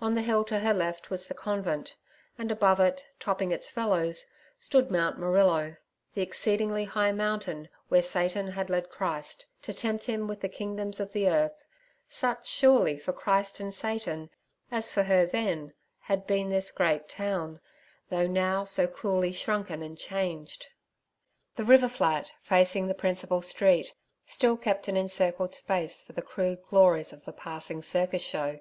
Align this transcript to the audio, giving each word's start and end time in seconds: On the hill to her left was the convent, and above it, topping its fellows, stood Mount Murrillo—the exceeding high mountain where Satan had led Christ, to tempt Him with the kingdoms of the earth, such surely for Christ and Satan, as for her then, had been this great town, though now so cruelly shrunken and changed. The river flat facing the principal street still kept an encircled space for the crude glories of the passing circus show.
On 0.00 0.16
the 0.16 0.22
hill 0.22 0.42
to 0.46 0.58
her 0.58 0.74
left 0.74 1.10
was 1.10 1.28
the 1.28 1.32
convent, 1.32 1.94
and 2.36 2.50
above 2.50 2.80
it, 2.80 3.04
topping 3.20 3.52
its 3.52 3.70
fellows, 3.70 4.26
stood 4.58 4.90
Mount 4.90 5.16
Murrillo—the 5.16 6.20
exceeding 6.20 6.70
high 6.86 7.12
mountain 7.12 7.68
where 7.86 8.02
Satan 8.02 8.48
had 8.48 8.68
led 8.68 8.90
Christ, 8.90 9.46
to 9.62 9.72
tempt 9.72 10.06
Him 10.06 10.26
with 10.26 10.40
the 10.40 10.48
kingdoms 10.48 10.98
of 10.98 11.12
the 11.12 11.28
earth, 11.28 11.54
such 12.08 12.48
surely 12.48 12.96
for 12.98 13.12
Christ 13.12 13.60
and 13.60 13.72
Satan, 13.72 14.30
as 14.72 14.90
for 14.90 15.04
her 15.04 15.24
then, 15.24 15.72
had 16.00 16.26
been 16.26 16.48
this 16.48 16.72
great 16.72 17.08
town, 17.08 17.60
though 18.08 18.26
now 18.26 18.64
so 18.64 18.88
cruelly 18.88 19.30
shrunken 19.30 19.84
and 19.84 19.96
changed. 19.96 20.66
The 21.54 21.64
river 21.64 21.86
flat 21.88 22.34
facing 22.42 22.88
the 22.88 22.94
principal 22.94 23.40
street 23.40 23.94
still 24.26 24.56
kept 24.56 24.88
an 24.88 24.96
encircled 24.96 25.54
space 25.54 26.02
for 26.02 26.12
the 26.12 26.22
crude 26.22 26.60
glories 26.64 27.12
of 27.12 27.24
the 27.24 27.32
passing 27.32 27.82
circus 27.82 28.22
show. 28.22 28.58